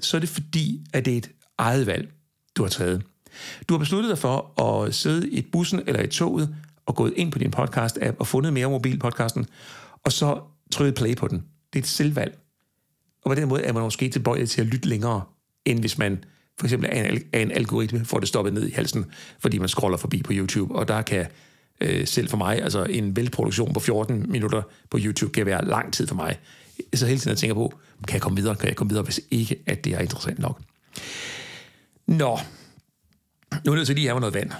[0.00, 2.12] så er det fordi, at det er et eget valg,
[2.56, 3.02] du har taget.
[3.68, 7.32] Du har besluttet dig for at sidde i bussen eller i toget og gået ind
[7.32, 9.46] på din podcast-app og fundet mere mobilpodcasten,
[10.04, 10.40] og så
[10.72, 11.38] trykket play på den.
[11.72, 12.38] Det er et selvvalg.
[13.24, 15.22] Og på den måde er man måske tilbøjelig til at lytte længere,
[15.64, 16.24] end hvis man
[16.58, 19.04] for eksempel af en, af en algoritme får det stoppet ned i halsen,
[19.40, 21.26] fordi man scroller forbi på YouTube, og der kan
[21.80, 25.92] øh, selv for mig, altså en velproduktion på 14 minutter på YouTube kan være lang
[25.92, 26.38] tid for mig.
[26.94, 29.20] Så hele tiden jeg tænker på, kan jeg komme videre, kan jeg komme videre, hvis
[29.30, 30.60] ikke, at det er interessant nok.
[32.06, 32.38] Nå,
[33.64, 34.52] nu er det til lige at have noget vand.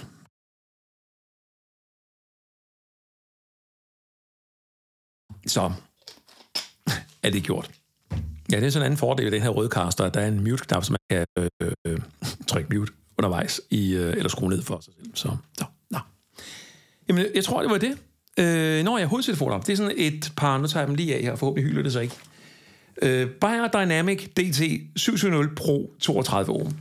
[5.47, 5.73] Så
[7.23, 7.71] er det gjort.
[8.51, 10.43] Ja, det er sådan en anden fordel af den her rødkaster, at der er en
[10.43, 11.99] mute-knap, som man kan øh, øh,
[12.47, 15.11] trykke mute undervejs, i, øh, eller skrue ned for sig selv.
[15.15, 15.99] Så, så, nå.
[17.09, 17.97] Jamen, jeg tror, det var det.
[18.39, 21.21] Øh, når jeg hovedtelefoner, det er sådan et par, nu tager jeg dem lige af
[21.21, 22.15] her, forhåbentlig hylder det sig ikke.
[23.01, 24.61] Øh, Bayer Dynamic DT
[24.95, 26.73] 770 Pro 32 ohm.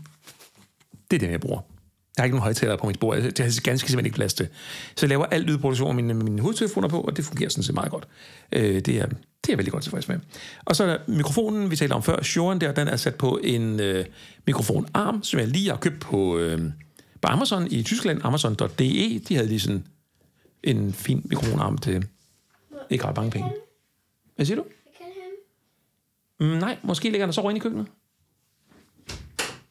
[1.11, 1.61] Det er den, jeg bruger.
[2.16, 3.16] Jeg har ikke nogen højtaler på mit bord.
[3.16, 4.48] Det har ganske simpelthen ikke plads til.
[4.96, 7.74] Så jeg laver al lydproduktion med mine, mine hovedtelefoner på, og det fungerer sådan set
[7.74, 8.09] meget godt.
[8.53, 10.18] Øh, det, er, det er jeg veldig godt tilfreds med.
[10.64, 13.40] Og så er der mikrofonen, vi talte om før, Shuren der, den er sat på
[13.44, 14.05] en øh,
[14.46, 16.61] mikrofonarm, som jeg lige har købt på, øh,
[17.22, 19.20] på Amazon i Tyskland, amazon.de.
[19.29, 19.87] De havde lige sådan
[20.62, 22.07] en fin mikrofonarm til
[22.90, 23.50] ikke ret mange penge.
[24.37, 24.64] Hvad siger du?
[26.40, 27.87] Mm, nej, måske ligger der så inde i køkkenet.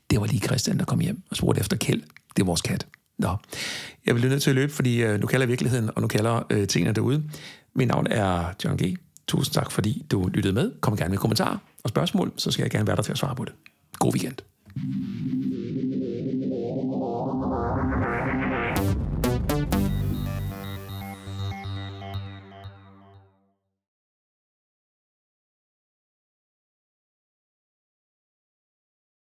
[0.10, 2.04] Det var lige Christian, der kom hjem og spurgte efter Kjeld.
[2.36, 2.88] Det er vores kat.
[3.18, 3.36] Nå,
[4.06, 6.68] jeg bliver nødt til at løbe, fordi øh, nu kalder virkeligheden, og nu kalder øh,
[6.68, 7.24] tingene derude.
[7.76, 8.98] Mit navn er John G.
[9.28, 10.72] Tusind tak, fordi du lyttede med.
[10.82, 13.36] Kom gerne med kommentarer og spørgsmål, så skal jeg gerne være der til at svare
[13.36, 13.54] på det.
[14.00, 14.36] God weekend.